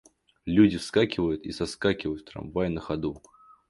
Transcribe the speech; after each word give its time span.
Люди 0.47 0.79
вскакивают 0.79 1.43
и 1.45 1.51
соскакивают 1.51 2.21
в 2.23 2.25
трамвай 2.25 2.69
на 2.69 2.81
ходу. 2.81 3.21